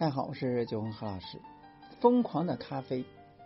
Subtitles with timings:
[0.00, 1.38] 大家好，我是九红何老师。
[2.00, 3.04] 疯狂的咖啡，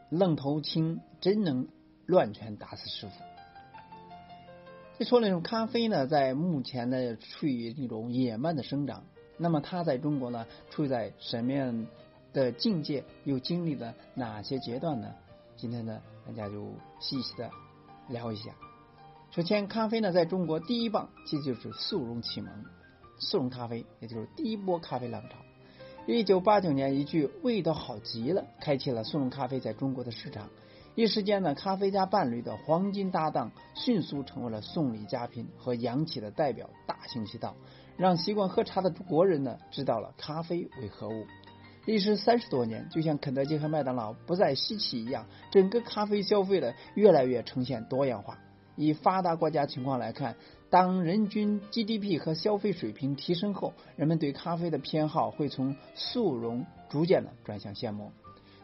[0.09, 1.67] 愣头青真能
[2.07, 3.15] 乱拳打死师傅。
[4.97, 9.03] 就说那种咖啡呢，在目前呢处于那种野蛮的生长。
[9.37, 11.89] 那么它在中国呢，处在什么样
[12.33, 13.03] 的境界？
[13.25, 15.13] 又经历了哪些阶段呢？
[15.57, 17.51] 今天呢，大家就细细的
[18.09, 18.53] 聊一下。
[19.33, 22.65] 首先，咖啡呢，在中国第一棒其实就是速溶启蒙，
[23.19, 25.35] 速溶咖啡也就是第一波咖啡浪潮。
[26.07, 30.51] 一九八九年，一句“味道好极了”开启了速溶咖啡在中国的市场。
[30.95, 37.57] 一时间呢，咖啡加伴侣的黄金搭档迅速成为了送礼佳品和洋气的代表，大行其道，
[37.97, 41.25] 让习惯喝茶的国人呢知道了咖啡为何物。
[41.87, 48.39] 历时三十多年，就像肯德基和麦当劳不再稀奇一样，整个咖啡消费的越来越呈现多样化。
[48.77, 50.37] 以发达国家情况来看，
[50.75, 58.11] 当人均 GDP 和消费水平提升后，人们对咖啡的偏好会从速溶逐渐的转向现磨。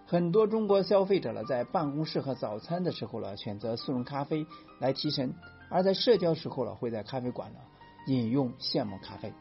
[0.06, 4.44] 很多中国消费者呢，在办公室和早餐的时候呢，选择速溶咖啡
[4.80, 5.28] 来提神；
[5.68, 7.60] 而在社交时候呢，会在咖啡馆呢
[8.08, 9.32] 饮用现磨咖啡。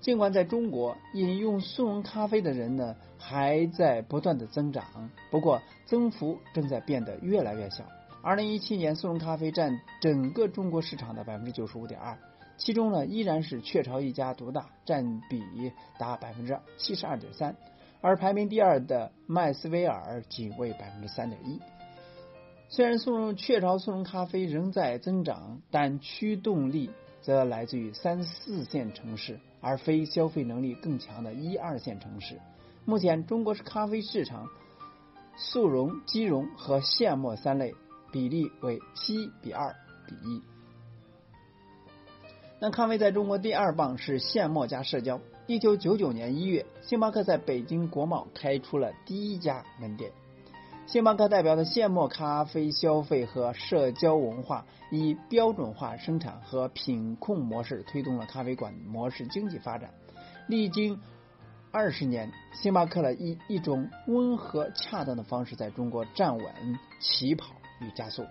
[0.00, 7.82] 尽管在中国饮用速溶咖啡的人呢还在不断的增长，不过增幅正在变得越来越小。
[8.24, 12.16] 二零一七年，速溶咖啡占整个中国市场的百分之九十五点二，
[12.56, 17.56] 其中呢依然是雀巢一家独大，占比达百分之七十二点三。
[18.00, 21.60] 而排名第二的麦斯威尔仅为百分之三点一。
[22.68, 32.40] 虽然速溶雀巢速溶咖啡仍在增长，但驱动力则来自于三四线城市，而非消费能力更强的一二线城市。
[32.84, 34.48] 目前，中国是咖啡市场
[35.36, 37.74] 速溶、即溶和现磨三类
[38.12, 39.74] 比例为七比二
[40.06, 40.40] 比一。
[42.60, 45.20] 那咖啡在中国第二棒是现磨加社交。
[45.48, 50.12] 一九九九年一月，星巴克在北京国贸开出了第一家门店。
[50.86, 59.92] 星巴克代表的现磨咖啡消费和社交文化，以标准化生产和品控模式推动了咖啡馆模式经济发展。
[60.46, 61.00] 历经
[61.70, 66.46] 二十年，星巴克呢以一种温和恰当的方式在中国站稳
[67.00, 67.54] 起跑
[67.86, 68.24] 与加速。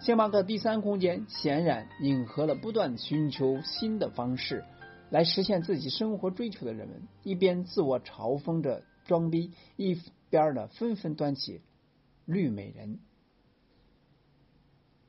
[0.00, 4.64] 星巴克第三空间显然迎合了不断寻求新的方式。
[5.10, 11.62] 来实现自己生活追求的人们，一边自我嘲讽着装逼，一边呢纷纷端起
[12.24, 13.00] 绿美人。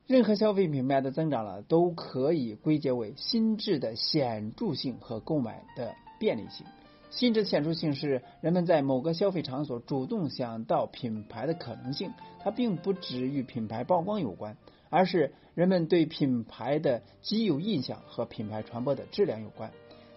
[0.08, 6.66] 任何消费品牌的增长了，都可以归结为心智的显著性和购买的便利性。
[7.12, 14.56] 心智显著性是人们在某个消费场所主动想到品牌的可能性，它并不只与品牌曝光有关，
[14.90, 19.70] 而是人们对品牌的既有印象和品牌传播的质量有关。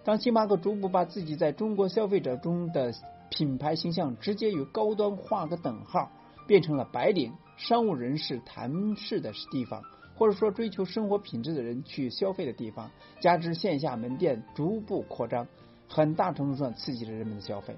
[0.04, 2.94] 当星巴克逐步把自己在中国消费者中的
[3.28, 6.12] 品牌形象直接与高端画个等号，
[6.46, 9.82] 变成了白领、商务人士谈事的地方，
[10.14, 12.88] 或者说追求生活品质的人去消费的地方，
[13.18, 15.48] 加之线下门店逐步扩张，
[15.88, 17.76] 很大程度上刺激了人们的消费，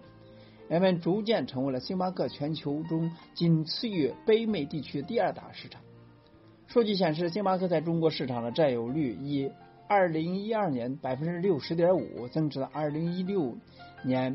[0.68, 5.80] 人们逐渐成为了星巴克全球中仅次于北美地区的第二大市场。
[6.66, 9.50] 数据显示，星巴克在中国市场的占有率以。
[9.88, 13.56] 二零一二年百分之六十点五增至了二零一六
[14.02, 14.34] 年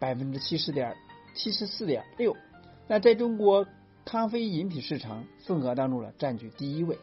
[0.00, 0.96] 百分之七十点
[1.36, 2.36] 七十四点六，
[2.88, 3.64] 那在中国
[4.04, 6.98] 咖啡饮品市场份额当中呢，占据第一位。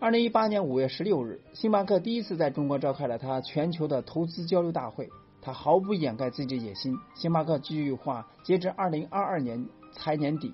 [0.00, 5.10] 二零一八年五月十六日，星巴克第一次在中国召开了它全球的投资交流大会，
[5.42, 6.96] 它毫不掩盖自己的野心。
[7.16, 10.52] 星巴克计划截至二零二二年财年底。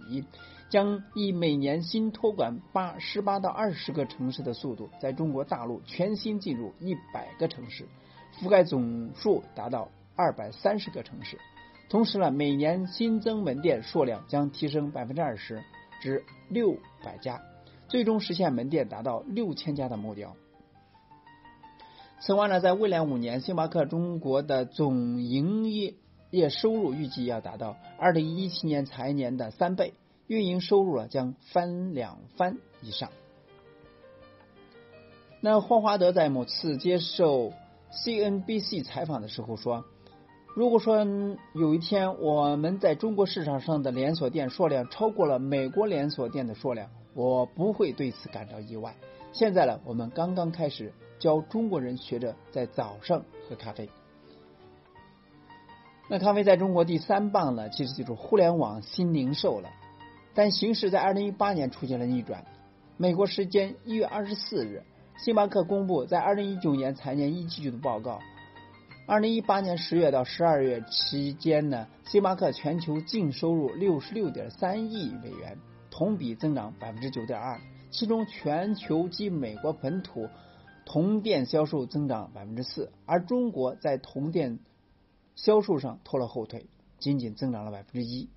[0.70, 7.86] 将以每年新托管八十八到二十个城市的速度，在中国大陆全新进入一百个城市，
[8.40, 11.38] 覆盖总数达到二百三十个城市。
[11.90, 15.62] 同时呢，每年新增门店数量将提升百分之二十
[16.00, 17.40] 至六百家，
[17.94, 20.34] 最终实现门店达到六千家的目标。
[22.18, 25.94] 此外呢，在未来五年，星巴克中国的总营业
[26.32, 29.94] 业收入预计要达到二零一七年财年的三倍。
[30.26, 33.10] 运营收入啊将翻两番以上。
[35.40, 37.52] 那霍华德在某次接受
[37.92, 39.84] CNBC 采访的时候说
[40.56, 41.06] ：“如果说
[41.54, 48.94] 有一天我们在中国市场上的连锁店数量超过了美国连锁店的数量，我不会对此感到意外。
[49.32, 53.88] 现在呢，我们刚刚开始教中国人学着在早上喝咖啡。
[56.10, 59.70] 那咖啡在中国第三棒呢，其实就是互联网新零售了。”
[60.36, 62.44] 但形势在二零一八年出现了逆转。
[62.96, 64.82] 美国时间一月二十四日，
[65.16, 68.18] 星巴克公布在二零一九年财年一季度的报告，
[69.06, 75.56] 二零一八年十月到十二月期间呢，星巴克全球净收入六十六点三亿美元，
[75.96, 77.60] 同比增长百分之九点二。
[77.92, 80.28] 其中，全球及美国本土
[80.84, 84.58] 同店销售增长百分之四，而中国在同店
[85.36, 86.66] 销售上拖了后腿，
[86.98, 88.28] 仅仅增长了百分之一。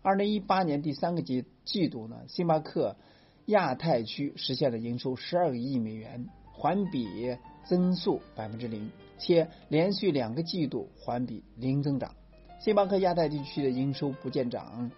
[0.00, 2.96] 二零一八年第三个季季度呢，星巴克
[3.44, 8.90] 亚太区实现了营收十二个亿美元，环比增速百分之零。
[9.18, 12.14] 且连续两个季度环比零增长，
[12.58, 14.90] 星巴克亚太地区的营收不见涨，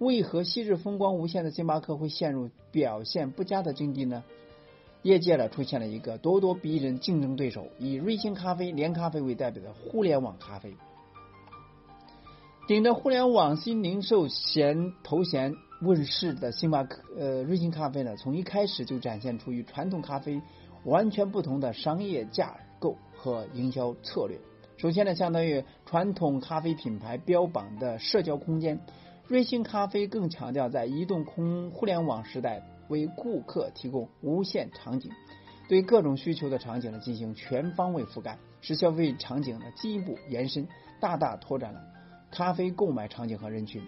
[0.00, 4.24] 为何昔日风光无限的星巴克会陷入表现不佳的境地呢？
[5.02, 10.74] 业界呢出现了一个咄咄逼人竞争对手，以瑞幸咖啡、连咖啡为代表的互联网咖啡，
[12.66, 20.40] 顶着互联网新零售衔头衔问世的星巴克呃瑞幸咖啡呢，从一开始就展现出与传统咖啡
[20.84, 22.96] 完全不同的商业架构。
[23.22, 24.38] 和营销策略。
[24.78, 28.80] 首先呢，相当于传统咖啡品牌标榜的社交空间，
[29.30, 35.12] 瑞幸咖啡更强调在移动空互联网时代为顾客提供无限场景，
[35.68, 40.66] 对各种需求的场景呢进行全方位覆盖，使消费场景呢进一步延伸，
[40.98, 41.80] 大大拓展了
[42.32, 43.80] 咖啡购买场景和人群。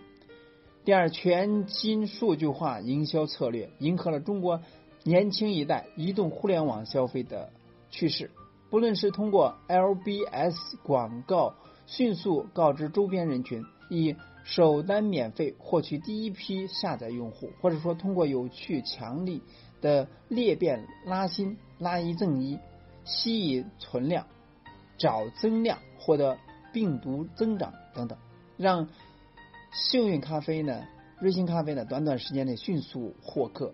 [0.84, 4.60] 第二，全新数据化营销策略迎合了中国
[5.02, 7.50] 年轻一代移动互联网消费的
[7.90, 8.30] 趋势。
[8.70, 11.56] 不论是通过 LBS 广告
[11.86, 19.42] 迅速告知周边人群，以首单免费获取第一批下载用户，或者说通过有趣强力
[19.80, 22.58] 的裂变拉新、拉一赠一、
[23.04, 24.26] 吸引存量、
[24.98, 26.38] 找增量、获得
[26.72, 28.18] 病毒增长等等，
[28.56, 28.88] 让
[29.72, 30.84] 幸运咖啡呢、
[31.20, 33.72] 瑞幸咖啡呢，短短时间内迅速获客，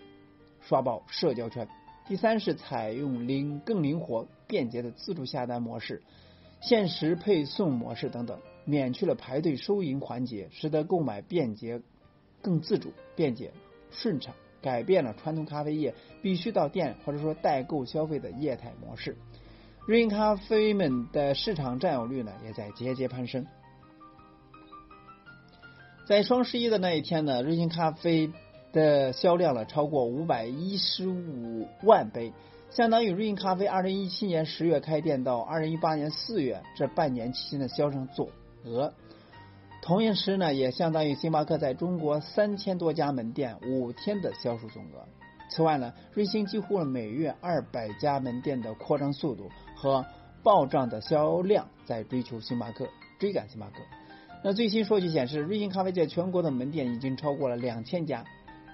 [0.61, 1.69] 刷爆社交圈。
[2.07, 4.27] 第三是采用灵更灵活。
[4.51, 6.03] 便捷的自助下单模式、
[6.63, 11.81] 限时配送模式等等，免去了排队收银环节，使得购买便捷、
[12.43, 13.51] 更自主、便捷、
[13.91, 19.17] 顺畅，改变了传统咖啡业必须到店或者说代购消费的业态模式。
[19.87, 23.47] 瑞幸咖啡们的市场占有率呢，也在节节攀升。
[26.07, 28.31] 在双十一的那一天呢，瑞幸咖啡
[28.75, 32.35] 的销量了超过五百一十五万杯。
[32.71, 38.29] 相当于瑞幸咖啡二零一七年十月开店到二零一八年四月这半年期间的销售总
[38.65, 38.93] 额，
[39.83, 45.07] 同一时呢，也相当于星巴克在中国三千多家门店五天的销售总额。
[45.51, 50.05] 此外呢，瑞幸几乎了每月二百家门店的扩张速度和
[50.43, 52.89] 暴涨的销量，在追求星巴克，
[53.19, 53.77] 追赶星巴克。
[54.45, 58.25] 那最新数据显示，瑞幸咖啡在全国的门店已经超过了两千家。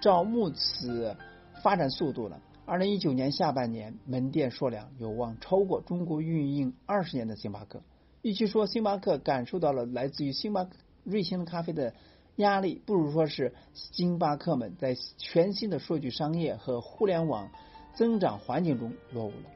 [0.02, 1.16] 照目此
[1.62, 2.36] 发展速度呢？
[2.66, 7.80] 二零一九年下半年，门店数量有望超过中国运营二十年的星巴克。
[8.24, 10.70] 与其说星巴克感受到了来自于星巴克
[11.04, 11.92] 瑞幸咖啡的
[12.36, 17.50] 压力，不如说是星巴克们在全新的数据商业和互联网
[17.94, 19.50] 增长环境中落伍了。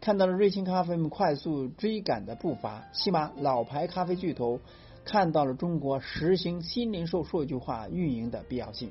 [0.00, 4.60] 看到了瑞幸咖啡们快速追赶的步伐，起码老牌咖啡巨头
[5.04, 8.88] 看到了中国实行新零售数据化运营的必要性。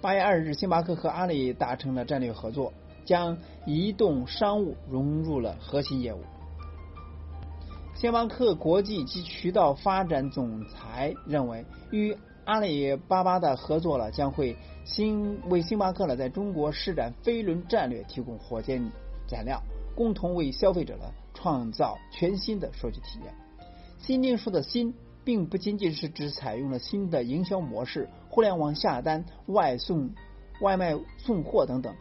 [0.00, 2.72] 八月二日，星巴克和阿里达成了战略合作，
[3.04, 3.36] 将
[3.66, 6.20] 移动商务融入了核心业务。
[7.94, 18.82] 星巴克国际及渠道发展总裁认为，与阿里巴巴的合作了，将会新为星巴克了在中国施展飞轮战略提供火箭
[19.30, 19.62] 燃料，
[19.94, 23.34] 共同为消费者呢创造全新的数据体验。
[23.98, 24.94] 新零售的新。
[25.24, 30.10] 并不仅仅是指采用了新的营销模式，互联网下单、外送、
[30.62, 31.94] 外卖送货等等。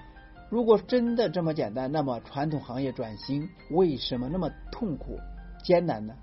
[0.49, 5.19] 如果真的这么简单，那么传统行业转型为什么那么痛苦、
[5.63, 6.15] 艰难呢？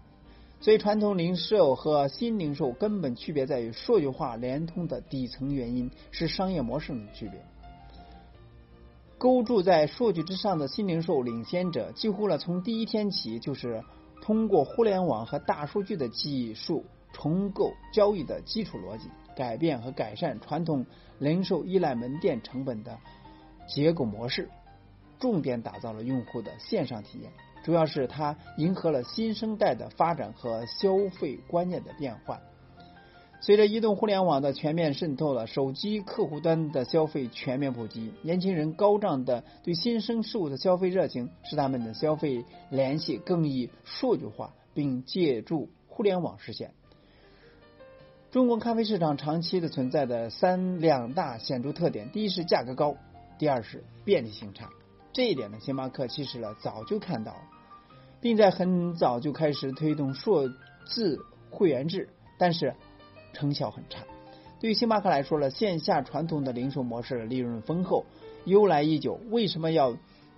[0.60, 7.40] 所以，传统零售和新零售根本区别在于数据化联通的底层原因是商业模式的区别。
[9.18, 13.82] 构筑在数据之上的新零售领先者，几乎呢从第一天起就是。
[14.20, 20.84] 通过互联网和大数据的技术重构交易的基础逻辑，改变和改善传统
[21.18, 22.98] 零售依赖门店成本的
[23.66, 24.50] 结构模式，
[25.18, 27.32] 重点打造了用户的线上体验。
[27.68, 32.40] 主要是它迎合了新生代的发展和消费观念的变换。
[33.42, 46.72] 随着移动互联网的全面渗透了，手机客户端的消费全面普及，年轻人高涨的对新生事物的消费热情，使他们的消费联系更易数据化，并借助互联网实现。
[48.30, 52.96] 中国咖啡市场长期的存在的三两大显著特点：第一是价格高，
[53.38, 54.70] 第二是便利性差。
[55.12, 57.40] 这一点呢，星巴克其实呢早就看到了。
[58.20, 60.48] 并在很早就开始推动数
[60.86, 61.18] 字
[61.50, 62.08] 会员制，
[62.38, 62.74] 但是
[63.32, 64.04] 成效很差。
[64.60, 68.06] 对于星巴克来说呢，线下传统的零售模式利润丰厚，
[68.44, 69.96] 由来已久，为什么要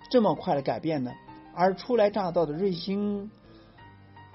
[0.09, 1.11] 这么快的改变呢？
[1.55, 3.31] 而初来乍到的瑞星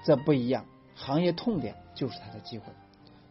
[0.03, 2.65] 则不一样，行业痛点就是它的机会。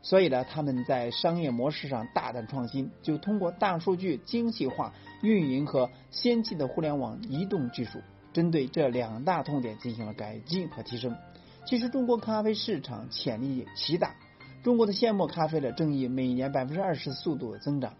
[0.02, 8.00] 所以呢，他们在商业模式上大胆创新，就通过大数据、精细化运营和先进的互联网移动技术，
[8.36, 11.16] 针对这两大痛点进行了改进和提升。
[11.64, 14.14] 其实，中国咖啡市场潜力极大。
[14.62, 17.94] 中国的现磨咖啡呢正以每年百分之二十速度增长，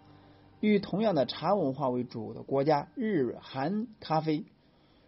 [0.59, 4.45] 与同样的茶文化为主的国家日韩咖啡，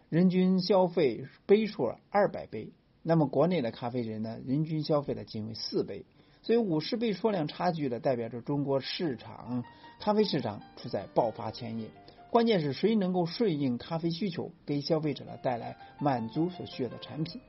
[0.08, 2.72] 人均消费杯数二百杯，
[3.04, 6.04] 那么国内的咖啡人呢，人均消费的仅为四杯。
[6.42, 9.62] 所以五十倍数量差距的，代表着中国市场
[10.00, 11.86] 咖啡市场处在爆发前夜。
[12.30, 17.40] 关键是谁能够顺应咖啡需求，给消费者呢带来满足所需要的产品。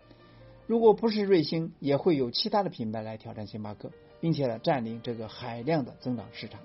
[0.65, 6.59] 如果不是瑞幸，也会有其他的品牌来挑战星巴克，并且呢占领这个海量的增长市场。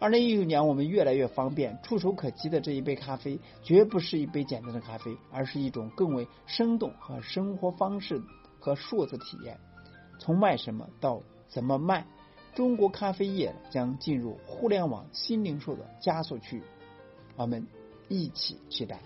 [0.00, 8.20] 二零一九年，我们越来越方便、触手可及的这一杯咖啡，绝不是一杯简单的咖啡，而是一种更为生动和生活方式
[8.58, 9.56] 和数字体验。
[10.18, 12.04] 从卖什么到怎么卖？
[12.54, 16.62] 中国咖啡业将进入互联网新零售的加速区，
[17.36, 17.66] 我们
[18.08, 19.00] 一起期待。